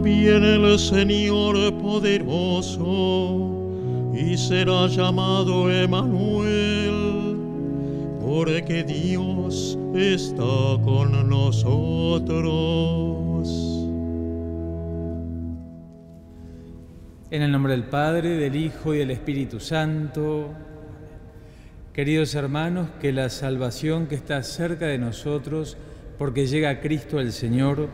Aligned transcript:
viene 0.00 0.54
el 0.56 0.78
Señor 0.78 1.72
poderoso 1.80 3.58
y 4.12 4.36
será 4.36 4.86
llamado 4.86 5.70
Emanuel, 5.70 7.36
porque 8.20 8.84
Dios 8.84 9.78
está 9.94 10.78
con 10.84 11.28
nosotros. 11.28 12.48
En 17.30 17.42
el 17.42 17.52
nombre 17.52 17.72
del 17.72 17.84
Padre, 17.84 18.36
del 18.36 18.56
Hijo 18.56 18.94
y 18.94 18.98
del 18.98 19.10
Espíritu 19.10 19.60
Santo, 19.60 20.48
queridos 21.92 22.34
hermanos, 22.34 22.88
que 23.00 23.12
la 23.12 23.28
salvación 23.28 24.06
que 24.06 24.14
está 24.14 24.42
cerca 24.42 24.86
de 24.86 24.98
nosotros, 24.98 25.76
porque 26.16 26.46
llega 26.46 26.80
Cristo 26.80 27.20
el 27.20 27.32
Señor, 27.32 27.88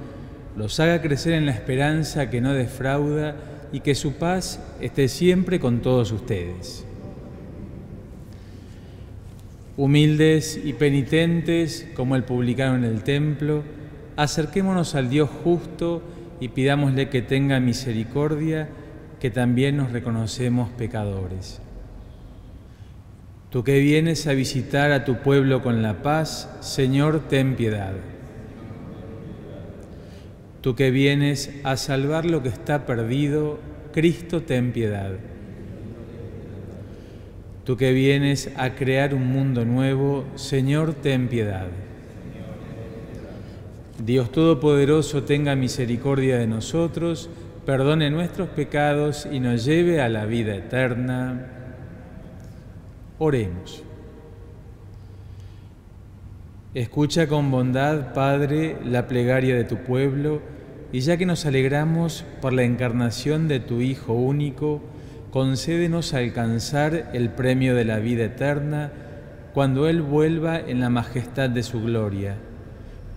los 0.56 0.78
haga 0.80 1.02
crecer 1.02 1.34
en 1.34 1.46
la 1.46 1.52
esperanza 1.52 2.30
que 2.30 2.40
no 2.40 2.52
defrauda 2.52 3.36
y 3.72 3.80
que 3.80 3.94
su 3.94 4.14
paz 4.14 4.60
esté 4.80 5.08
siempre 5.08 5.58
con 5.58 5.80
todos 5.80 6.12
ustedes. 6.12 6.84
Humildes 9.76 10.60
y 10.62 10.72
penitentes 10.74 11.88
como 11.94 12.14
el 12.14 12.22
publicano 12.22 12.76
en 12.76 12.84
el 12.84 13.02
templo, 13.02 13.64
acerquémonos 14.16 14.94
al 14.94 15.10
Dios 15.10 15.28
justo 15.42 16.02
y 16.38 16.48
pidámosle 16.48 17.08
que 17.08 17.22
tenga 17.22 17.58
misericordia, 17.58 18.68
que 19.18 19.30
también 19.30 19.76
nos 19.76 19.90
reconocemos 19.90 20.70
pecadores. 20.70 21.60
Tú 23.50 23.64
que 23.64 23.80
vienes 23.80 24.26
a 24.28 24.32
visitar 24.32 24.92
a 24.92 25.04
tu 25.04 25.16
pueblo 25.16 25.62
con 25.62 25.82
la 25.82 26.02
paz, 26.02 26.48
Señor, 26.60 27.28
ten 27.28 27.56
piedad. 27.56 27.94
Tú 30.64 30.74
que 30.74 30.90
vienes 30.90 31.50
a 31.62 31.76
salvar 31.76 32.24
lo 32.24 32.42
que 32.42 32.48
está 32.48 32.86
perdido, 32.86 33.58
Cristo, 33.92 34.40
ten 34.44 34.72
piedad. 34.72 35.10
Tú 37.64 37.76
que 37.76 37.92
vienes 37.92 38.50
a 38.56 38.74
crear 38.74 39.14
un 39.14 39.26
mundo 39.26 39.66
nuevo, 39.66 40.24
Señor, 40.36 40.94
ten 40.94 41.28
piedad. 41.28 41.66
Dios 44.02 44.32
Todopoderoso 44.32 45.24
tenga 45.24 45.54
misericordia 45.54 46.38
de 46.38 46.46
nosotros, 46.46 47.28
perdone 47.66 48.10
nuestros 48.10 48.48
pecados 48.48 49.28
y 49.30 49.40
nos 49.40 49.66
lleve 49.66 50.00
a 50.00 50.08
la 50.08 50.24
vida 50.24 50.54
eterna. 50.54 51.46
Oremos. 53.18 53.84
Escucha 56.74 57.28
con 57.28 57.52
bondad, 57.52 58.14
Padre, 58.14 58.76
la 58.84 59.06
plegaria 59.06 59.54
de 59.54 59.62
tu 59.62 59.76
pueblo, 59.76 60.42
y 60.90 61.02
ya 61.02 61.16
que 61.16 61.24
nos 61.24 61.46
alegramos 61.46 62.24
por 62.40 62.52
la 62.52 62.64
encarnación 62.64 63.46
de 63.46 63.60
tu 63.60 63.80
Hijo 63.80 64.12
único, 64.14 64.82
concédenos 65.30 66.14
alcanzar 66.14 67.10
el 67.12 67.30
premio 67.30 67.76
de 67.76 67.84
la 67.84 68.00
vida 68.00 68.24
eterna 68.24 68.90
cuando 69.52 69.88
Él 69.88 70.02
vuelva 70.02 70.58
en 70.58 70.80
la 70.80 70.90
majestad 70.90 71.48
de 71.48 71.62
su 71.62 71.80
gloria. 71.80 72.38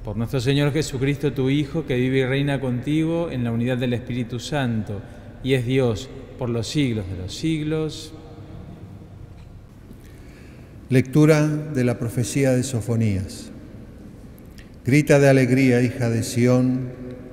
Por 0.06 0.18
nuestro 0.18 0.40
Señor 0.40 0.72
Jesucristo, 0.72 1.34
tu 1.34 1.50
Hijo, 1.50 1.88
que 1.88 1.96
vive 1.96 2.20
y 2.20 2.26
reina 2.26 2.62
contigo 2.62 3.32
en 3.32 3.44
la 3.44 3.52
unidad 3.52 3.80
del 3.80 3.94
Espíritu 3.94 4.40
Santo, 4.40 5.02
y 5.44 5.56
es 5.56 5.66
Dios 5.66 6.12
por 6.38 6.50
los 6.50 6.68
siglos 6.68 7.10
de 7.10 7.18
los 7.18 7.34
siglos. 7.34 8.14
Lectura 10.90 11.46
de 11.46 11.84
la 11.84 12.00
profecía 12.00 12.52
de 12.52 12.64
Sofonías. 12.64 13.50
Grita 14.86 15.20
de 15.20 15.28
alegría, 15.28 15.82
hija 15.82 16.10
de 16.10 16.24
Sión 16.24 16.88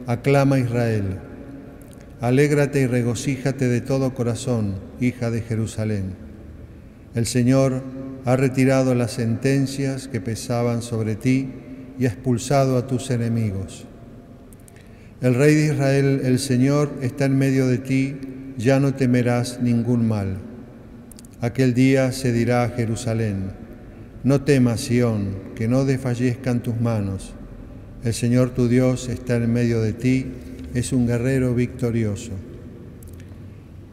Aclama 0.09 0.59
Israel. 0.59 1.19
Alégrate 2.21 2.81
y 2.81 2.87
regocíjate 2.87 3.69
de 3.69 3.81
todo 3.81 4.13
corazón, 4.13 4.75
hija 5.01 5.31
de 5.31 5.41
Jerusalén. 5.41 6.17
El 7.15 7.27
Señor 7.27 7.85
ha 8.25 8.35
retirado 8.35 8.97
las 8.97 9.13
sentencias 9.13 10.09
que 10.09 10.21
pesaban 10.21 10.83
sobre 10.83 11.15
ti 11.15 11.51
y 11.97 12.07
ha 12.07 12.09
expulsado 12.09 12.77
a 12.77 12.89
tus 12.89 13.13
enemigos. 13.13 13.87
El 15.21 15.37
Rey 15.37 15.55
de 15.55 15.67
Israel, 15.67 16.23
el 16.25 16.41
Señor, 16.41 16.91
está 17.03 17.27
en 17.27 17.39
medio 17.39 17.69
de 17.69 17.79
ti, 17.79 18.17
ya 18.59 18.81
no 18.81 18.95
temerás 18.95 19.61
ningún 19.63 20.09
mal. 20.09 20.54
Aquel 21.45 21.75
día 21.75 22.11
se 22.13 22.33
dirá 22.33 22.65
a 22.65 22.71
Jerusalén, 22.71 23.51
no 24.23 24.41
temas, 24.41 24.81
Sión, 24.81 25.37
que 25.55 25.69
no 25.69 25.85
desfallezcan 25.85 26.63
tus 26.63 26.81
manos 26.81 27.35
el 28.05 28.13
Señor 28.13 28.51
tu 28.51 28.69
Dios 28.69 29.09
está 29.09 29.37
en 29.37 29.51
medio 29.51 29.81
de 29.81 29.95
ti, 29.95 30.27
es 30.75 30.93
un 30.93 31.07
guerrero 31.07 31.55
victorioso. 31.55 32.33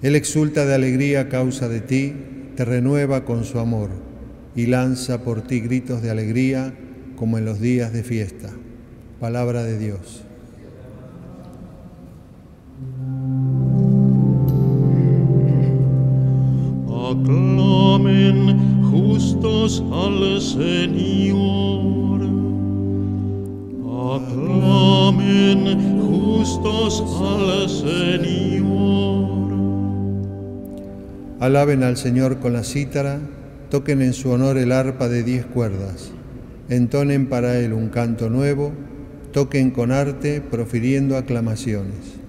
Él 0.01 0.17
exulta 0.17 0.65
de 0.65 0.75
alegría 0.75 1.21
a 1.21 1.29
causa 1.29 1.69
de 1.69 1.79
ti, 1.79 2.13
te 2.57 2.65
renueva 2.65 3.23
con 3.23 3.45
su 3.45 3.57
amor 3.59 3.89
y 4.53 4.65
lanza 4.65 5.23
por 5.23 5.43
ti 5.43 5.61
gritos 5.61 6.01
de 6.01 6.09
alegría 6.09 6.73
como 7.15 7.37
en 7.37 7.45
los 7.45 7.61
días 7.61 7.93
de 7.93 8.03
fiesta. 8.03 8.49
Palabra 9.21 9.63
de 9.63 9.79
Dios. 9.79 10.25
Aclamen 17.11 18.83
justos 18.89 19.83
al 19.91 20.39
Señor 20.39 21.71
Aclamen 24.15 25.99
justos 26.01 27.03
al 27.21 27.69
Señor. 27.69 28.71
Alaben 31.41 31.83
al 31.83 31.97
Señor 31.97 32.39
con 32.39 32.53
la 32.53 32.63
cítara, 32.63 33.19
toquen 33.69 34.01
en 34.01 34.13
su 34.13 34.29
honor 34.29 34.57
el 34.57 34.71
arpa 34.71 35.09
de 35.09 35.23
diez 35.23 35.45
cuerdas, 35.45 36.11
entonen 36.69 37.27
para 37.27 37.57
él 37.59 37.73
un 37.73 37.89
canto 37.89 38.29
nuevo, 38.29 38.71
toquen 39.33 39.71
con 39.71 39.91
arte, 39.91 40.39
profiriendo 40.41 41.17
aclamaciones. 41.17 42.20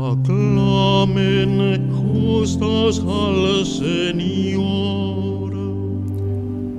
Aclamen 0.00 1.90
justos 1.92 3.00
al 3.00 3.66
Señor. 3.66 5.52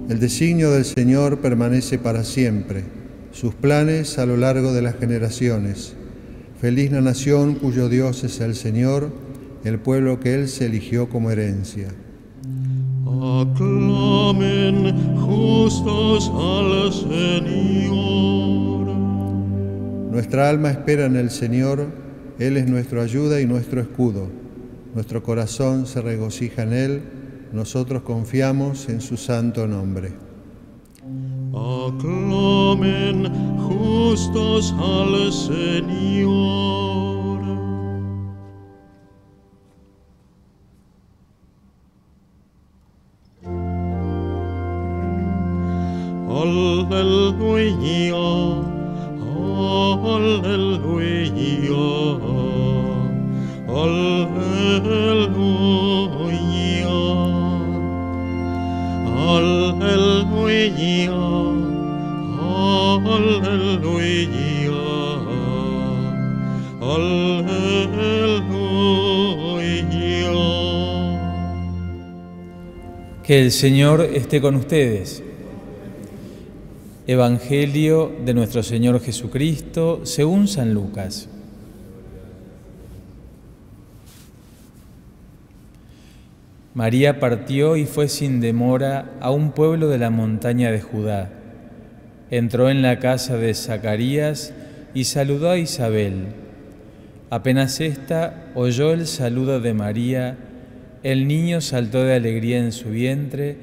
El 0.10 0.20
designio 0.22 0.72
del 0.72 0.86
Señor 0.86 1.40
permanece 1.40 2.00
para 2.00 2.24
siempre 2.24 2.86
sus 3.34 3.54
planes 3.54 4.18
a 4.20 4.26
lo 4.26 4.38
largo 4.38 4.72
de 4.72 4.84
las 4.84 4.96
generaciones. 4.96 5.98
Feliz 6.62 6.94
la 6.94 7.02
nación 7.02 7.56
cuyo 7.56 7.90
Dios 7.90 8.24
es 8.24 8.40
el 8.40 8.56
Señor, 8.56 9.12
el 9.66 9.80
pueblo 9.80 10.22
que 10.22 10.36
Él 10.36 10.48
se 10.48 10.68
eligió 10.68 11.10
como 11.10 11.30
herencia. 11.30 11.90
Aclamen 13.06 14.94
justos 15.18 16.32
al 16.34 16.94
Señor. 16.94 18.00
Nuestra 20.10 20.50
alma 20.50 20.72
espera 20.72 21.06
en 21.06 21.18
el 21.18 21.30
Señor, 21.30 22.09
Él 22.40 22.56
es 22.56 22.68
nuestra 22.68 23.04
ayuda 23.04 23.42
y 23.42 23.46
nuestro 23.46 23.82
escudo. 23.82 24.28
Nuestro 24.96 25.22
corazón 25.22 25.86
se 25.86 26.02
regocija 26.02 26.64
en 26.64 26.74
Él, 26.74 27.02
nosotros 27.52 28.02
confiamos 28.04 28.88
en 28.90 29.02
su 29.02 29.18
santo 29.18 29.68
nombre. 29.68 30.14
Aclamen 31.54 33.28
justos 33.60 34.74
al 34.80 35.32
Señor. 35.34 36.89
Que 73.30 73.40
el 73.40 73.52
Señor 73.52 74.02
esté 74.02 74.42
con 74.42 74.56
ustedes. 74.56 75.22
Evangelio 77.06 78.12
de 78.26 78.34
nuestro 78.34 78.64
Señor 78.64 79.00
Jesucristo 79.02 80.02
según 80.04 80.48
San 80.48 80.74
Lucas. 80.74 81.30
María 86.74 87.20
partió 87.20 87.78
y 87.78 87.86
fue 87.86 88.08
sin 88.08 88.42
demora 88.42 89.12
a 89.20 89.30
un 89.30 89.52
pueblo 89.52 89.90
de 89.90 90.00
la 90.00 90.10
montaña 90.10 90.72
de 90.72 90.82
Judá 90.82 91.30
entró 92.32 92.72
en 92.72 92.82
la 92.82 92.98
casa 92.98 93.38
de 93.38 93.54
Zacarías 93.54 94.56
y 94.96 95.04
saludó 95.04 95.52
a 95.52 95.60
Isabel. 95.60 96.30
Apenas 97.30 97.80
ésta 97.80 98.50
oyó 98.56 98.92
el 98.92 99.06
saludo 99.06 99.60
de 99.60 99.76
María, 99.76 100.49
el 101.04 101.28
niño 101.28 101.62
saltó 101.62 102.04
de 102.04 102.16
alegría 102.16 102.60
en 102.60 102.72
su 102.72 102.90
vientre, 102.90 103.58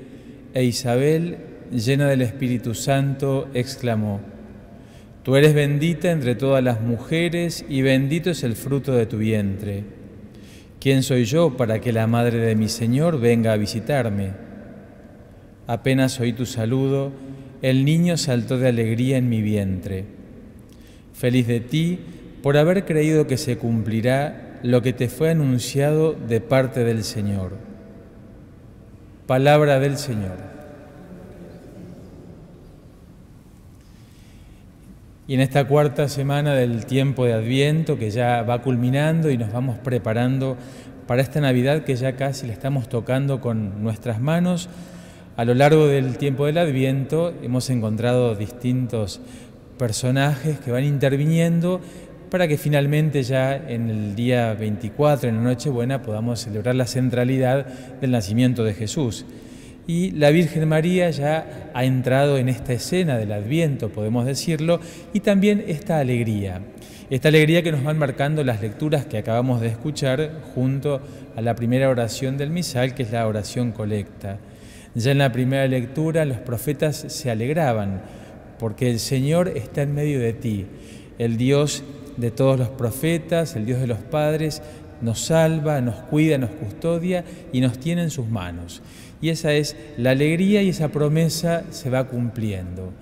e 0.55 0.65
Isabel, 0.65 1.39
llena 1.71 2.09
del 2.09 2.23
Espíritu 2.23 2.75
Santo, 2.75 3.49
exclamó, 3.53 4.21
Tú 5.23 5.37
eres 5.37 5.55
bendita 5.55 6.13
entre 6.13 6.35
todas 6.37 6.63
las 6.63 6.81
mujeres, 6.81 7.65
y 7.69 7.83
bendito 7.83 8.31
es 8.31 8.45
el 8.45 8.55
fruto 8.55 8.93
de 8.93 9.07
tu 9.07 9.19
vientre. 9.19 9.85
¿Quién 10.81 11.03
soy 11.03 11.25
yo 11.25 11.57
para 11.57 11.81
que 11.81 11.93
la 11.93 12.07
madre 12.07 12.39
de 12.39 12.55
mi 12.55 12.69
Señor 12.69 13.19
venga 13.19 13.53
a 13.53 13.57
visitarme? 13.57 14.31
Apenas 15.67 16.21
oí 16.21 16.33
tu 16.33 16.47
saludo, 16.47 17.13
el 17.61 17.85
niño 17.85 18.17
saltó 18.17 18.57
de 18.57 18.69
alegría 18.69 19.17
en 19.17 19.29
mi 19.29 19.43
vientre. 19.43 20.05
Feliz 21.13 21.49
de 21.49 21.59
ti, 21.61 21.99
por 22.41 22.57
haber 22.57 22.85
creído 22.85 23.27
que 23.27 23.37
se 23.37 23.59
cumplirá 23.59 24.46
lo 24.63 24.83
que 24.83 24.93
te 24.93 25.09
fue 25.09 25.31
anunciado 25.31 26.13
de 26.13 26.41
parte 26.41 26.85
del 26.85 27.05
Señor. 27.05 27.53
Palabra 29.27 29.79
del 29.81 29.97
Señor. 29.99 30.57
Y 35.29 35.35
en 35.35 35.41
esta 35.41 35.67
cuarta 35.67 36.09
semana 36.09 36.55
del 36.55 36.87
tiempo 36.87 37.25
de 37.25 37.33
Adviento 37.33 37.99
que 37.99 38.11
ya 38.11 38.43
va 38.43 38.63
culminando 38.63 39.31
y 39.31 39.37
nos 39.37 39.53
vamos 39.53 39.77
preparando 39.79 40.57
para 41.09 41.23
esta 41.23 41.41
Navidad 41.41 41.83
que 41.83 41.97
ya 41.97 42.15
casi 42.15 42.47
le 42.47 42.53
estamos 42.53 42.89
tocando 42.89 43.41
con 43.41 43.83
nuestras 43.83 44.21
manos, 44.21 44.69
a 45.37 45.45
lo 45.45 45.55
largo 45.55 45.87
del 45.87 46.17
tiempo 46.17 46.47
del 46.47 46.59
Adviento 46.59 47.35
hemos 47.43 47.69
encontrado 47.71 48.37
distintos 48.37 49.21
personajes 49.79 50.59
que 50.61 50.71
van 50.71 50.85
interviniendo 50.85 51.81
para 52.37 52.49
que 52.49 52.59
finalmente 52.59 53.23
ya 53.23 53.57
en 53.57 53.89
el 53.89 54.15
día 54.15 54.53
24, 54.53 55.31
en 55.31 55.37
la 55.37 55.43
Nochebuena, 55.43 56.03
podamos 56.03 56.41
celebrar 56.41 56.75
la 56.75 56.87
centralidad 56.87 57.65
del 57.99 58.11
nacimiento 58.11 58.63
de 58.63 58.75
Jesús. 58.75 59.25
Y 59.87 60.11
la 60.11 60.29
Virgen 60.29 60.69
María 60.69 61.09
ya 61.09 61.71
ha 61.73 61.85
entrado 61.87 62.37
en 62.37 62.51
esta 62.51 62.75
escena 62.75 63.17
del 63.17 63.33
Adviento, 63.33 63.89
podemos 63.89 64.27
decirlo, 64.27 64.81
y 65.15 65.21
también 65.21 65.65
esta 65.67 65.99
alegría. 65.99 66.61
Esta 67.09 67.29
alegría 67.29 67.63
que 67.63 67.73
nos 67.73 67.83
van 67.83 67.97
marcando 67.97 68.45
las 68.45 68.61
lecturas 68.61 69.07
que 69.07 69.17
acabamos 69.17 69.63
de 69.63 69.69
escuchar 69.69 70.31
junto 70.55 71.01
a 71.37 71.41
la 71.41 71.57
primera 71.57 71.89
oración 71.89 72.37
del 72.37 72.51
misal, 72.51 72.95
que 72.95 73.05
es 73.05 73.13
la 73.13 73.27
oración 73.27 73.73
colecta. 73.73 74.37
Ya 74.95 75.11
en 75.11 75.17
la 75.17 75.33
primera 75.33 75.67
lectura 75.67 76.27
los 76.27 76.37
profetas 76.37 76.97
se 77.09 77.31
alegraban, 77.31 78.03
porque 78.59 78.91
el 78.91 78.99
Señor 78.99 79.49
está 79.57 79.81
en 79.81 79.95
medio 79.95 80.21
de 80.21 80.35
ti, 80.35 80.67
el 81.19 81.39
Dios 81.39 81.83
de 82.17 82.31
todos 82.31 82.59
los 82.59 82.69
profetas, 82.69 83.57
el 83.57 83.67
Dios 83.67 83.81
de 83.81 83.87
los 83.87 83.99
padres, 83.99 84.63
nos 85.01 85.21
salva, 85.21 85.81
nos 85.81 85.97
cuida, 85.97 86.39
nos 86.39 86.51
custodia 86.51 87.25
y 87.53 87.61
nos 87.61 87.79
tiene 87.79 88.03
en 88.03 88.11
sus 88.11 88.29
manos. 88.29 88.83
Y 89.21 89.31
esa 89.31 89.53
es 89.53 89.77
la 89.97 90.11
alegría 90.11 90.63
y 90.63 90.71
esa 90.71 90.89
promesa 90.89 91.65
se 91.71 91.91
va 91.91 92.05
cumpliendo. 92.05 92.93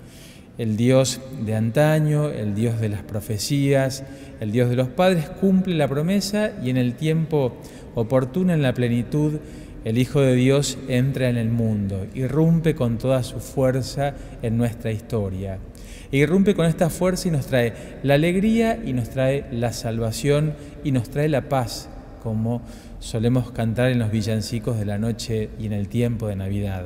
El 0.57 0.77
Dios 0.77 1.19
de 1.45 1.55
antaño, 1.55 2.29
el 2.29 2.55
Dios 2.55 2.79
de 2.79 2.89
las 2.89 3.03
profecías, 3.03 4.03
el 4.39 4.51
Dios 4.51 4.69
de 4.69 4.77
los 4.77 4.87
padres 4.87 5.29
cumple 5.29 5.75
la 5.75 5.87
promesa 5.87 6.51
y 6.63 6.69
en 6.69 6.77
el 6.77 6.95
tiempo 6.95 7.53
oportuno, 7.93 8.53
en 8.53 8.61
la 8.61 8.73
plenitud, 8.73 9.39
el 9.83 9.97
Hijo 9.97 10.21
de 10.21 10.33
Dios 10.33 10.77
entra 10.87 11.29
en 11.29 11.37
el 11.37 11.49
mundo, 11.49 12.07
irrumpe 12.15 12.73
con 12.73 12.97
toda 12.97 13.21
su 13.21 13.39
fuerza 13.39 14.15
en 14.41 14.57
nuestra 14.57 14.91
historia. 14.91 15.59
E 16.15 16.19
irrumpe 16.19 16.55
con 16.55 16.65
esta 16.65 16.89
fuerza 16.89 17.27
y 17.27 17.31
nos 17.31 17.47
trae 17.47 17.73
la 18.01 18.13
alegría 18.13 18.79
y 18.81 18.93
nos 18.93 19.09
trae 19.09 19.43
la 19.51 19.73
salvación 19.73 20.53
y 20.81 20.93
nos 20.93 21.09
trae 21.09 21.27
la 21.27 21.49
paz, 21.49 21.89
como 22.23 22.61
solemos 23.01 23.51
cantar 23.51 23.91
en 23.91 23.99
los 23.99 24.11
villancicos 24.11 24.79
de 24.79 24.85
la 24.85 24.97
noche 24.97 25.49
y 25.59 25.65
en 25.65 25.73
el 25.73 25.89
tiempo 25.89 26.29
de 26.29 26.37
Navidad. 26.37 26.85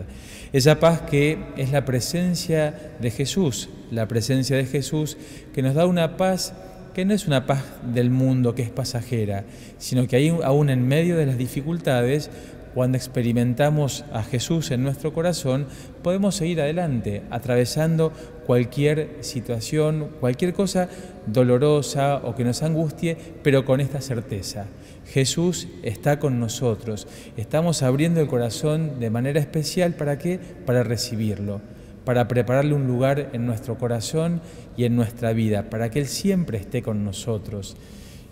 Esa 0.51 0.79
paz 0.79 1.01
que 1.01 1.37
es 1.57 1.71
la 1.71 1.85
presencia 1.85 2.73
de 2.99 3.11
Jesús, 3.11 3.69
la 3.91 4.07
presencia 4.07 4.57
de 4.57 4.65
Jesús 4.65 5.15
que 5.53 5.61
nos 5.61 5.75
da 5.75 5.85
una 5.85 6.17
paz 6.17 6.55
que 6.95 7.05
no 7.05 7.13
es 7.13 7.27
una 7.27 7.45
paz 7.45 7.63
del 7.83 8.09
mundo 8.09 8.55
que 8.55 8.63
es 8.63 8.71
pasajera, 8.71 9.43
sino 9.77 10.07
que 10.07 10.15
ahí, 10.15 10.35
aún 10.43 10.71
en 10.71 10.87
medio 10.87 11.15
de 11.15 11.27
las 11.27 11.37
dificultades 11.37 12.31
cuando 12.73 12.97
experimentamos 12.97 14.05
a 14.11 14.23
Jesús 14.23 14.71
en 14.71 14.83
nuestro 14.83 15.13
corazón, 15.13 15.67
podemos 16.01 16.35
seguir 16.35 16.61
adelante, 16.61 17.23
atravesando 17.29 18.11
cualquier 18.49 19.17
situación, 19.19 20.09
cualquier 20.19 20.53
cosa 20.53 20.89
dolorosa 21.27 22.15
o 22.23 22.33
que 22.33 22.43
nos 22.43 22.63
angustie, 22.63 23.15
pero 23.43 23.63
con 23.63 23.79
esta 23.79 24.01
certeza. 24.01 24.65
Jesús 25.05 25.67
está 25.83 26.17
con 26.17 26.39
nosotros. 26.39 27.07
Estamos 27.37 27.83
abriendo 27.83 28.21
el 28.21 28.25
corazón 28.27 28.99
de 28.99 29.11
manera 29.11 29.39
especial 29.39 29.93
para 29.93 30.17
qué? 30.17 30.39
Para 30.65 30.81
recibirlo, 30.81 31.61
para 32.05 32.27
prepararle 32.27 32.73
un 32.73 32.87
lugar 32.87 33.29
en 33.33 33.45
nuestro 33.45 33.77
corazón 33.77 34.41
y 34.75 34.85
en 34.85 34.95
nuestra 34.95 35.31
vida, 35.31 35.69
para 35.69 35.91
que 35.91 35.99
Él 35.99 36.07
siempre 36.07 36.57
esté 36.57 36.81
con 36.81 37.05
nosotros. 37.05 37.77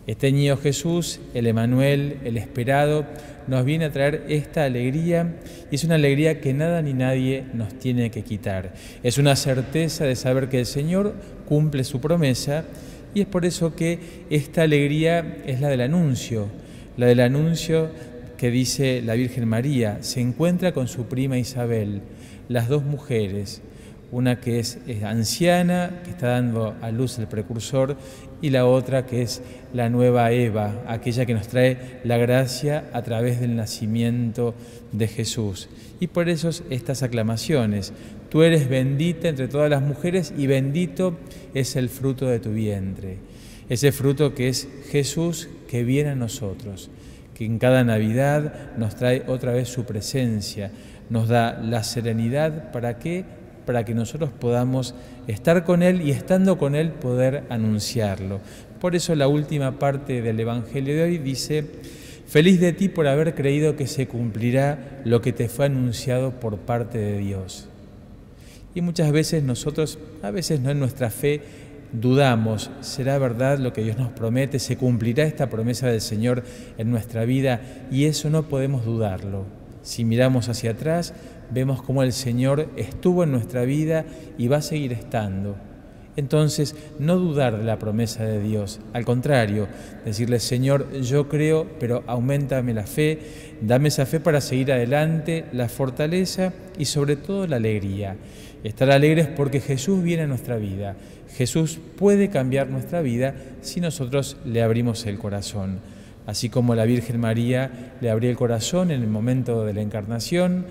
Este 0.07 0.31
niño 0.31 0.55
Jesús, 0.55 1.19
el 1.33 1.47
Emanuel, 1.47 2.19
el 2.23 2.37
esperado, 2.37 3.05
nos 3.45 3.65
viene 3.65 3.83
a 3.83 3.91
traer 3.91 4.23
esta 4.29 4.63
alegría 4.63 5.35
y 5.69 5.75
es 5.75 5.83
una 5.83 5.95
alegría 5.95 6.39
que 6.39 6.53
nada 6.53 6.81
ni 6.81 6.93
nadie 6.93 7.43
nos 7.53 7.77
tiene 7.77 8.09
que 8.09 8.23
quitar. 8.23 8.73
Es 9.03 9.17
una 9.17 9.35
certeza 9.35 10.05
de 10.05 10.15
saber 10.15 10.47
que 10.47 10.59
el 10.59 10.65
Señor 10.65 11.13
cumple 11.45 11.83
su 11.83 11.99
promesa 11.99 12.63
y 13.13 13.19
es 13.19 13.27
por 13.27 13.45
eso 13.45 13.75
que 13.75 13.99
esta 14.29 14.61
alegría 14.61 15.39
es 15.45 15.59
la 15.59 15.67
del 15.67 15.81
anuncio, 15.81 16.47
la 16.95 17.07
del 17.07 17.19
anuncio 17.19 17.89
que 18.37 18.49
dice 18.49 19.01
la 19.01 19.15
Virgen 19.15 19.45
María, 19.45 19.97
se 20.01 20.21
encuentra 20.21 20.71
con 20.71 20.87
su 20.87 21.07
prima 21.07 21.37
Isabel, 21.37 22.01
las 22.47 22.69
dos 22.69 22.85
mujeres 22.85 23.61
una 24.11 24.39
que 24.39 24.59
es, 24.59 24.79
anciana, 25.03 26.01
que 26.03 26.11
está 26.11 26.27
dando 26.29 26.75
a 26.81 26.91
luz 26.91 27.19
el 27.19 27.27
precursor, 27.27 27.97
y 28.41 28.49
la 28.51 28.65
otra 28.65 29.05
que 29.05 29.21
es 29.21 29.41
la 29.73 29.89
nueva 29.89 30.31
Eva, 30.31 30.83
aquella 30.87 31.25
que 31.25 31.33
nos 31.33 31.47
trae 31.47 31.99
la 32.03 32.17
gracia 32.17 32.89
a 32.93 33.01
través 33.01 33.39
del 33.39 33.55
nacimiento 33.55 34.53
de 34.91 35.07
Jesús. 35.07 35.69
Y 35.99 36.07
por 36.07 36.29
eso 36.29 36.49
estas 36.69 37.03
aclamaciones, 37.03 37.93
tú 38.29 38.43
eres 38.43 38.69
bendita 38.69 39.29
entre 39.29 39.47
todas 39.47 39.69
las 39.69 39.81
mujeres 39.81 40.33
y 40.37 40.47
bendito 40.47 41.17
es 41.53 41.75
el 41.75 41.89
fruto 41.89 42.27
de 42.27 42.39
tu 42.39 42.51
vientre, 42.51 43.17
ese 43.69 43.91
fruto 43.91 44.35
que 44.35 44.49
es 44.49 44.67
Jesús 44.89 45.49
que 45.67 45.83
viene 45.83 46.11
a 46.11 46.15
nosotros, 46.15 46.89
que 47.33 47.45
en 47.45 47.59
cada 47.59 47.83
Navidad 47.83 48.77
nos 48.77 48.95
trae 48.95 49.23
otra 49.27 49.51
vez 49.51 49.69
su 49.69 49.85
presencia, 49.85 50.71
nos 51.09 51.27
da 51.27 51.59
la 51.61 51.83
serenidad 51.83 52.71
para 52.71 52.99
que 52.99 53.25
para 53.67 53.83
que 53.85 53.93
nosotros 53.93 54.31
podamos 54.31 54.95
estar 55.27 55.65
con 55.65 55.83
Él 55.83 56.01
y 56.01 56.11
estando 56.11 56.57
con 56.57 56.73
Él 56.73 56.91
poder 56.91 57.43
anunciarlo. 57.49 58.39
Por 58.79 58.95
eso 58.95 59.13
la 59.13 59.27
última 59.27 59.77
parte 59.77 60.21
del 60.21 60.39
Evangelio 60.39 60.95
de 60.95 61.03
hoy 61.03 61.17
dice, 61.17 61.65
feliz 62.27 62.61
de 62.61 62.71
ti 62.71 62.87
por 62.87 63.07
haber 63.07 63.35
creído 63.35 63.75
que 63.75 63.85
se 63.85 64.07
cumplirá 64.07 65.01
lo 65.03 65.21
que 65.21 65.33
te 65.33 65.49
fue 65.49 65.65
anunciado 65.65 66.39
por 66.39 66.59
parte 66.59 66.97
de 66.97 67.17
Dios. 67.19 67.67
Y 68.73 68.79
muchas 68.79 69.11
veces 69.11 69.43
nosotros, 69.43 69.99
a 70.23 70.31
veces 70.31 70.61
no 70.61 70.71
en 70.71 70.79
nuestra 70.79 71.09
fe, 71.09 71.41
dudamos, 71.91 72.71
¿será 72.79 73.17
verdad 73.17 73.59
lo 73.59 73.73
que 73.73 73.83
Dios 73.83 73.97
nos 73.97 74.11
promete? 74.11 74.59
¿Se 74.59 74.77
cumplirá 74.77 75.25
esta 75.25 75.49
promesa 75.49 75.87
del 75.87 76.01
Señor 76.01 76.43
en 76.77 76.89
nuestra 76.89 77.25
vida? 77.25 77.59
Y 77.91 78.05
eso 78.05 78.29
no 78.29 78.43
podemos 78.43 78.85
dudarlo. 78.85 79.45
Si 79.81 80.05
miramos 80.05 80.49
hacia 80.49 80.71
atrás, 80.71 81.13
vemos 81.51 81.81
cómo 81.81 82.03
el 82.03 82.13
Señor 82.13 82.69
estuvo 82.75 83.23
en 83.23 83.31
nuestra 83.31 83.63
vida 83.63 84.05
y 84.37 84.47
va 84.47 84.57
a 84.57 84.61
seguir 84.61 84.93
estando. 84.93 85.55
Entonces, 86.17 86.75
no 86.97 87.15
dudar 87.17 87.59
de 87.59 87.63
la 87.63 87.77
promesa 87.77 88.23
de 88.23 88.41
Dios, 88.41 88.79
al 88.91 89.05
contrario, 89.05 89.67
decirle, 90.03 90.39
Señor, 90.39 90.91
yo 91.01 91.29
creo, 91.29 91.67
pero 91.79 92.03
aumentame 92.07 92.73
la 92.73 92.87
fe, 92.87 93.19
dame 93.61 93.89
esa 93.89 94.07
fe 94.07 94.19
para 94.19 94.41
seguir 94.41 94.71
adelante, 94.71 95.45
la 95.53 95.69
fortaleza 95.69 96.53
y 96.79 96.85
sobre 96.85 97.17
todo 97.17 97.45
la 97.45 97.57
alegría. 97.57 98.15
Estar 98.63 98.89
alegres 98.89 99.27
porque 99.27 99.59
Jesús 99.59 100.01
viene 100.01 100.23
a 100.23 100.27
nuestra 100.27 100.57
vida. 100.57 100.95
Jesús 101.35 101.79
puede 101.97 102.29
cambiar 102.29 102.67
nuestra 102.67 103.01
vida 103.01 103.35
si 103.61 103.79
nosotros 103.79 104.37
le 104.43 104.63
abrimos 104.63 105.05
el 105.05 105.19
corazón. 105.19 105.79
Así 106.25 106.49
como 106.49 106.73
la 106.73 106.85
Virgen 106.85 107.19
María 107.19 107.93
le 108.01 108.09
abrió 108.09 108.31
el 108.31 108.35
corazón 108.37 108.89
en 108.89 109.03
el 109.03 109.07
momento 109.07 109.63
de 109.63 109.73
la 109.73 109.81
encarnación, 109.81 110.65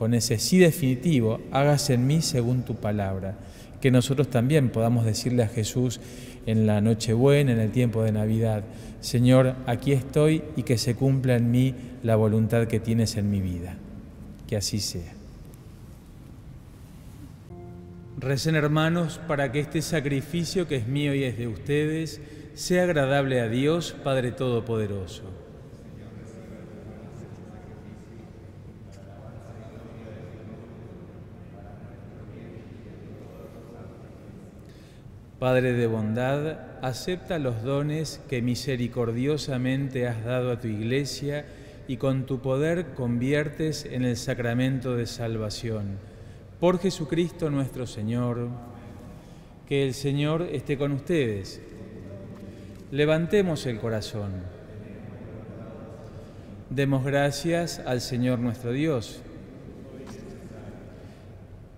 con 0.00 0.14
ese 0.14 0.38
sí 0.38 0.56
definitivo, 0.56 1.42
hágase 1.52 1.92
en 1.92 2.06
mí 2.06 2.22
según 2.22 2.62
tu 2.62 2.76
palabra. 2.76 3.36
Que 3.82 3.90
nosotros 3.90 4.30
también 4.30 4.70
podamos 4.70 5.04
decirle 5.04 5.42
a 5.42 5.48
Jesús 5.48 6.00
en 6.46 6.66
la 6.66 6.80
Nochebuena, 6.80 7.52
en 7.52 7.60
el 7.60 7.70
tiempo 7.70 8.02
de 8.02 8.10
Navidad, 8.10 8.64
Señor, 9.02 9.56
aquí 9.66 9.92
estoy 9.92 10.42
y 10.56 10.62
que 10.62 10.78
se 10.78 10.94
cumpla 10.94 11.36
en 11.36 11.50
mí 11.50 11.74
la 12.02 12.16
voluntad 12.16 12.66
que 12.66 12.80
tienes 12.80 13.18
en 13.18 13.30
mi 13.30 13.42
vida. 13.42 13.76
Que 14.48 14.56
así 14.56 14.80
sea. 14.80 15.12
Recen 18.18 18.54
hermanos 18.54 19.20
para 19.28 19.52
que 19.52 19.60
este 19.60 19.82
sacrificio 19.82 20.66
que 20.66 20.76
es 20.76 20.88
mío 20.88 21.14
y 21.14 21.24
es 21.24 21.36
de 21.36 21.46
ustedes 21.46 22.22
sea 22.54 22.84
agradable 22.84 23.42
a 23.42 23.48
Dios 23.48 23.94
Padre 24.02 24.32
Todopoderoso. 24.32 25.39
Padre 35.40 35.72
de 35.72 35.86
bondad, 35.86 36.58
acepta 36.82 37.38
los 37.38 37.62
dones 37.62 38.20
que 38.28 38.42
misericordiosamente 38.42 40.06
has 40.06 40.22
dado 40.22 40.52
a 40.52 40.60
tu 40.60 40.68
iglesia 40.68 41.46
y 41.88 41.96
con 41.96 42.26
tu 42.26 42.40
poder 42.40 42.88
conviertes 42.88 43.86
en 43.86 44.04
el 44.04 44.18
sacramento 44.18 44.96
de 44.96 45.06
salvación. 45.06 45.96
Por 46.60 46.78
Jesucristo 46.78 47.48
nuestro 47.48 47.86
Señor, 47.86 48.48
que 49.66 49.82
el 49.82 49.94
Señor 49.94 50.42
esté 50.42 50.76
con 50.76 50.92
ustedes. 50.92 51.62
Levantemos 52.90 53.64
el 53.64 53.78
corazón. 53.78 54.32
Demos 56.68 57.02
gracias 57.02 57.78
al 57.86 58.02
Señor 58.02 58.40
nuestro 58.40 58.72
Dios. 58.72 59.22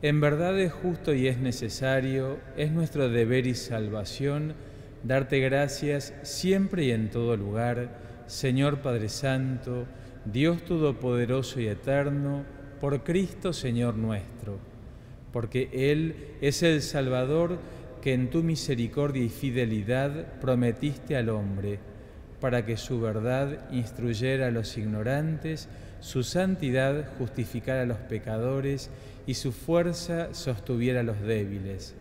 En 0.02 0.21
verdad 0.21 0.59
es 0.59 0.73
justo 0.73 1.14
y 1.14 1.28
es 1.28 1.38
necesario, 1.38 2.40
es 2.56 2.73
nuestro 2.73 3.09
deber 3.09 3.47
y 3.47 3.54
salvación, 3.54 4.54
darte 5.04 5.38
gracias 5.38 6.12
siempre 6.25 6.87
y 6.87 6.90
en 6.90 7.09
todo 7.09 7.37
lugar, 7.37 8.25
Señor 8.26 8.78
Padre 8.78 9.09
Santo, 9.09 9.87
Dios 10.25 10.64
Todopoderoso 10.64 11.61
y 11.61 11.68
Eterno, 11.68 12.42
por 12.80 13.04
Cristo 13.04 13.52
Señor 13.52 13.94
nuestro, 13.94 14.59
porque 15.32 15.68
Él 15.73 16.16
es 16.40 16.64
el 16.64 16.82
Salvador 16.82 17.61
que 18.00 18.12
en 18.12 18.28
tu 18.28 18.42
misericordia 18.42 19.23
y 19.23 19.28
fidelidad 19.28 20.40
prometiste 20.40 21.16
al 21.16 21.28
hombre, 21.28 21.78
para 22.40 22.66
que 22.66 22.76
su 22.76 23.00
verdad 23.00 23.71
instruyera 23.71 24.49
a 24.49 24.50
los 24.50 24.76
ignorantes, 24.76 25.68
su 26.02 26.25
santidad 26.25 27.06
justificara 27.16 27.82
a 27.82 27.87
los 27.87 27.99
pecadores 27.99 28.90
y 29.26 29.35
su 29.35 29.52
fuerza 29.52 30.35
sostuviera 30.35 31.00
a 31.00 31.04
los 31.04 31.21
débiles. 31.21 31.94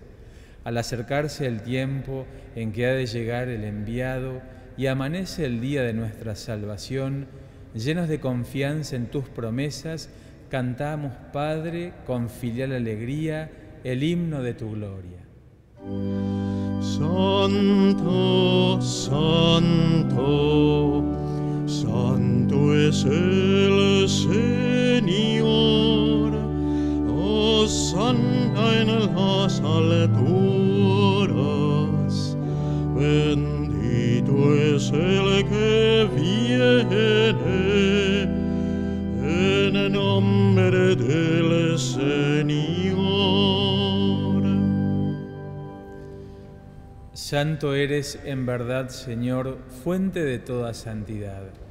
Al 0.63 0.77
acercarse 0.77 1.45
el 1.45 1.61
tiempo 1.61 2.25
en 2.55 2.71
que 2.71 2.87
ha 2.87 2.93
de 2.93 3.05
llegar 3.05 3.47
el 3.47 3.63
enviado 3.63 4.41
y 4.75 4.87
amanece 4.87 5.45
el 5.45 5.61
día 5.61 5.83
de 5.83 5.93
nuestra 5.93 6.35
salvación, 6.35 7.27
llenos 7.75 8.09
de 8.09 8.19
confianza 8.19 8.95
en 8.95 9.05
tus 9.05 9.29
promesas, 9.29 10.09
cantamos, 10.49 11.13
Padre, 11.31 11.93
con 12.07 12.27
filial 12.27 12.73
alegría, 12.73 13.51
el 13.83 14.01
himno 14.01 14.41
de 14.41 14.55
tu 14.55 14.71
gloria. 14.71 15.19
Santo, 16.81 18.81
santo, 18.81 20.21
santo 21.81 22.75
es 22.75 23.03
el 23.05 24.07
Señor. 24.07 25.51
Hosanna 27.09 28.81
en 28.81 28.89
las 29.15 29.59
alturas. 29.61 30.17
Bendito 32.95 34.35
es 34.55 34.91
el 34.91 35.47
que 35.49 36.07
viene 36.15 37.17
en 39.23 39.73
nombre 39.91 40.95
del 40.95 41.79
Señor. 41.79 43.01
Santo 47.13 47.73
eres 47.73 48.19
en 48.25 48.45
verdad, 48.45 48.89
Señor, 48.89 49.57
fuente 49.83 50.23
de 50.23 50.37
toda 50.37 50.73
santidad. 50.73 51.70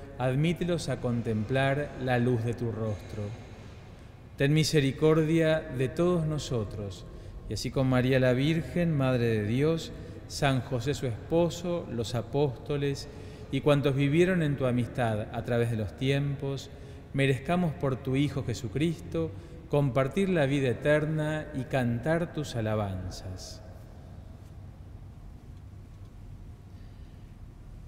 admítelos 0.21 0.87
a 0.89 1.01
contemplar 1.01 1.89
la 1.99 2.19
luz 2.19 2.43
de 2.43 2.53
tu 2.53 2.71
rostro. 2.71 3.23
Ten 4.37 4.53
misericordia 4.53 5.59
de 5.59 5.89
todos 5.89 6.27
nosotros, 6.27 7.05
y 7.49 7.55
así 7.55 7.71
con 7.71 7.89
María 7.89 8.19
la 8.19 8.33
Virgen, 8.33 8.95
Madre 8.95 9.25
de 9.25 9.43
Dios, 9.45 9.91
San 10.27 10.61
José 10.61 10.93
su 10.93 11.07
esposo, 11.07 11.87
los 11.91 12.13
apóstoles 12.13 13.07
y 13.51 13.61
cuantos 13.61 13.95
vivieron 13.95 14.43
en 14.43 14.57
tu 14.57 14.67
amistad 14.67 15.21
a 15.33 15.43
través 15.43 15.71
de 15.71 15.77
los 15.77 15.97
tiempos, 15.97 16.69
merezcamos 17.13 17.73
por 17.73 17.95
tu 17.95 18.15
Hijo 18.15 18.43
Jesucristo 18.43 19.31
compartir 19.69 20.29
la 20.29 20.45
vida 20.45 20.69
eterna 20.69 21.47
y 21.55 21.63
cantar 21.63 22.31
tus 22.31 22.55
alabanzas. 22.55 23.63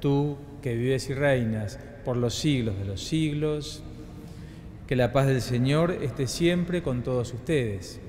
Tú, 0.00 0.36
que 0.62 0.74
vives 0.74 1.08
y 1.10 1.14
reinas 1.14 1.78
por 2.04 2.16
los 2.16 2.34
siglos 2.34 2.78
de 2.78 2.84
los 2.84 3.02
siglos. 3.02 3.82
Que 4.86 4.94
la 4.94 5.12
paz 5.12 5.26
del 5.26 5.42
Señor 5.42 5.90
esté 5.90 6.26
siempre 6.28 6.82
con 6.82 7.02
todos 7.02 7.34
ustedes. 7.34 8.00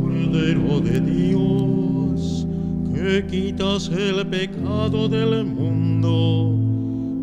Cordero 0.00 0.80
de 0.80 1.00
Dios, 1.00 2.46
que 2.94 3.26
quitas 3.26 3.88
el 3.88 4.26
pecado 4.26 5.08
del 5.08 5.44
mundo, 5.44 6.58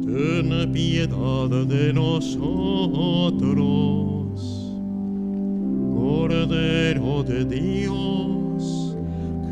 ten 0.05 0.71
piedad 0.71 1.49
de 1.67 1.93
nosotros. 1.93 3.51
Cordero 5.93 7.23
de 7.23 7.45
Dios, 7.45 8.40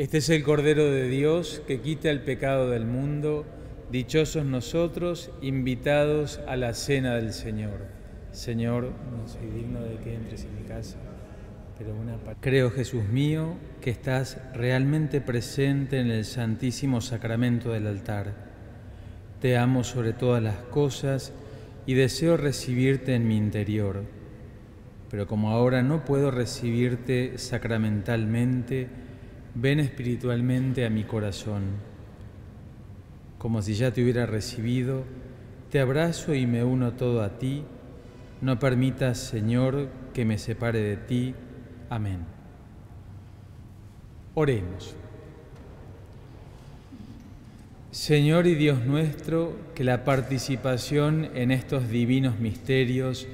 Este 0.00 0.16
es 0.16 0.30
el 0.30 0.42
Cordero 0.44 0.90
de 0.90 1.08
Dios 1.08 1.60
que 1.66 1.82
quita 1.82 2.08
el 2.08 2.22
pecado 2.22 2.70
del 2.70 2.86
mundo. 2.86 3.44
Dichosos 3.92 4.46
nosotros, 4.46 5.30
invitados 5.42 6.40
a 6.48 6.56
la 6.56 6.72
cena 6.72 7.16
del 7.16 7.34
Señor. 7.34 7.82
Señor, 8.32 8.84
no 8.84 9.28
soy 9.28 9.46
digno 9.54 9.82
de 9.82 9.98
que 9.98 10.14
entres 10.14 10.44
en 10.44 10.56
mi 10.56 10.62
casa, 10.62 10.96
pero 11.76 11.94
una 11.94 12.16
Creo, 12.40 12.70
Jesús 12.70 13.04
mío, 13.10 13.56
que 13.82 13.90
estás 13.90 14.38
realmente 14.54 15.20
presente 15.20 16.00
en 16.00 16.10
el 16.10 16.24
santísimo 16.24 17.02
sacramento 17.02 17.72
del 17.72 17.86
altar. 17.86 18.32
Te 19.42 19.58
amo 19.58 19.84
sobre 19.84 20.14
todas 20.14 20.42
las 20.42 20.56
cosas 20.70 21.34
y 21.84 21.92
deseo 21.92 22.38
recibirte 22.38 23.14
en 23.14 23.28
mi 23.28 23.36
interior. 23.36 24.04
Pero 25.10 25.26
como 25.26 25.50
ahora 25.50 25.82
no 25.82 26.06
puedo 26.06 26.30
recibirte 26.30 27.36
sacramentalmente, 27.36 28.88
ven 29.54 29.80
espiritualmente 29.80 30.84
a 30.84 30.90
mi 30.90 31.04
corazón. 31.04 31.62
Como 33.38 33.62
si 33.62 33.74
ya 33.74 33.92
te 33.92 34.02
hubiera 34.02 34.26
recibido, 34.26 35.04
te 35.70 35.80
abrazo 35.80 36.34
y 36.34 36.46
me 36.46 36.64
uno 36.64 36.92
todo 36.92 37.22
a 37.22 37.38
ti. 37.38 37.64
No 38.40 38.58
permitas, 38.58 39.18
Señor, 39.18 39.88
que 40.12 40.24
me 40.24 40.38
separe 40.38 40.80
de 40.80 40.96
ti. 40.96 41.34
Amén. 41.88 42.20
Oremos. 44.34 44.94
Señor 47.90 48.46
y 48.46 48.54
Dios 48.54 48.86
nuestro, 48.86 49.56
que 49.74 49.82
la 49.82 50.04
participación 50.04 51.30
en 51.34 51.50
estos 51.50 51.88
divinos 51.88 52.38
misterios 52.38 53.26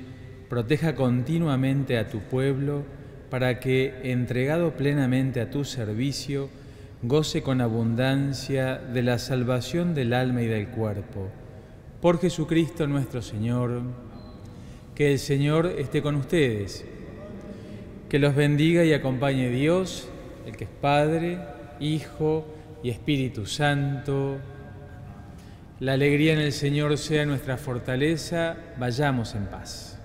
proteja 0.49 0.95
continuamente 0.95 1.99
a 1.99 2.09
tu 2.09 2.21
pueblo, 2.21 2.85
para 3.31 3.61
que, 3.61 3.95
entregado 4.05 4.73
plenamente 4.73 5.41
a 5.41 5.51
tu 5.51 5.65
servicio, 5.65 6.49
goce 7.03 7.43
con 7.43 7.61
abundancia 7.61 8.79
de 8.79 9.03
la 9.03 9.19
salvación 9.19 9.95
del 9.95 10.13
alma 10.13 10.43
y 10.43 10.47
del 10.47 10.69
cuerpo. 10.69 11.29
Por 12.01 12.21
Jesucristo 12.21 12.87
nuestro 12.87 13.23
Señor, 13.23 13.83
que 14.95 15.13
el 15.13 15.19
Señor 15.19 15.67
esté 15.79 16.03
con 16.03 16.15
ustedes, 16.15 16.85
que 18.09 18.19
los 18.19 18.35
bendiga 18.35 18.85
y 18.85 18.93
acompañe 18.93 19.51
Dios, 19.51 20.09
el 20.47 20.57
que 20.57 20.65
es 20.65 20.71
Padre, 20.81 21.39
Hijo 21.81 22.47
y 22.83 22.91
Espíritu 22.91 23.47
Santo. 23.47 24.39
La 25.81 25.93
alegría 25.93 26.33
en 26.33 26.39
el 26.39 26.53
Señor 26.53 26.97
sea 26.97 27.27
nuestra 27.27 27.57
fortaleza, 27.57 28.57
vayamos 28.79 29.35
en 29.35 29.47
paz. 29.47 29.96